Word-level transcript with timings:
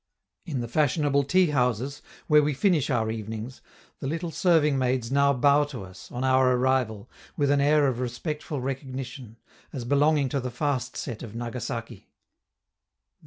In 0.47 0.61
the 0.61 0.67
fashionable 0.67 1.23
tea 1.25 1.51
houses, 1.51 2.01
where 2.25 2.41
we 2.41 2.55
finish 2.55 2.89
our 2.89 3.11
evenings, 3.11 3.61
the 3.99 4.07
little 4.07 4.31
serving 4.31 4.79
maids 4.79 5.11
now 5.11 5.31
bow 5.31 5.63
to 5.65 5.83
us, 5.85 6.11
on 6.11 6.23
our 6.23 6.53
arrival, 6.57 7.07
with 7.37 7.51
an 7.51 7.61
air 7.61 7.87
of 7.87 7.99
respectful 7.99 8.59
recognition, 8.61 9.37
as 9.71 9.85
belonging 9.85 10.27
to 10.29 10.39
the 10.39 10.49
fast 10.49 10.97
set 10.97 11.21
of 11.21 11.35
Nagasaki. 11.35 12.09